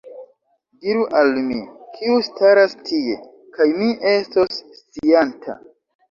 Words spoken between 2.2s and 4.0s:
staras tie, kaj mi